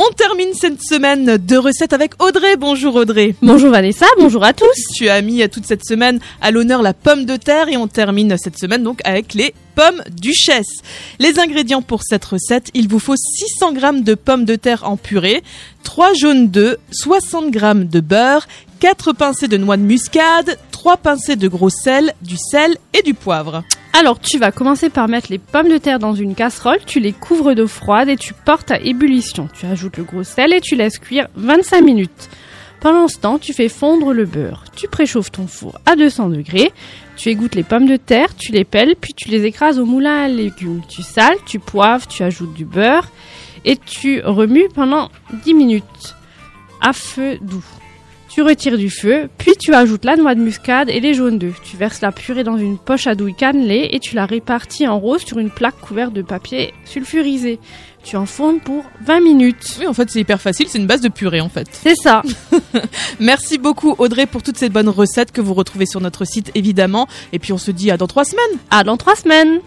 [0.00, 2.56] On termine cette semaine de recettes avec Audrey.
[2.56, 3.34] Bonjour Audrey.
[3.42, 4.86] Bonjour Vanessa, bonjour à tous.
[4.94, 8.36] Tu as mis toute cette semaine à l'honneur la pomme de terre et on termine
[8.38, 10.82] cette semaine donc avec les pommes duchesse.
[11.18, 14.96] Les ingrédients pour cette recette, il vous faut 600 g de pommes de terre en
[14.96, 15.42] purée,
[15.82, 18.46] 3 jaunes d'œufs, 60 g de beurre,
[18.78, 23.14] 4 pincées de noix de muscade, 3 pincées de gros sel, du sel et du
[23.14, 23.64] poivre.
[23.98, 27.12] Alors tu vas commencer par mettre les pommes de terre dans une casserole, tu les
[27.12, 29.48] couvres d'eau froide et tu portes à ébullition.
[29.52, 32.30] Tu ajoutes le gros sel et tu laisses cuire 25 minutes.
[32.78, 34.62] Pendant ce temps, tu fais fondre le beurre.
[34.76, 36.72] Tu préchauffes ton four à 200 degrés.
[37.16, 40.22] Tu égouttes les pommes de terre, tu les pelles, puis tu les écrases au moulin
[40.22, 40.82] à légumes.
[40.88, 43.10] Tu sales, tu poivres, tu ajoutes du beurre
[43.64, 45.10] et tu remues pendant
[45.44, 46.14] 10 minutes
[46.80, 47.64] à feu doux.
[48.28, 51.60] Tu retires du feu, puis tu ajoutes la noix de muscade et les jaunes d'œufs.
[51.64, 54.98] Tu verses la purée dans une poche à douille cannelée et tu la répartis en
[54.98, 57.58] rose sur une plaque couverte de papier sulfurisé.
[58.04, 59.76] Tu enfournes pour 20 minutes.
[59.80, 61.68] Oui, en fait, c'est hyper facile, c'est une base de purée en fait.
[61.72, 62.22] C'est ça.
[63.20, 67.08] Merci beaucoup Audrey pour toutes ces bonnes recettes que vous retrouvez sur notre site évidemment.
[67.32, 68.58] Et puis on se dit à dans trois semaines.
[68.70, 69.60] À dans trois semaines.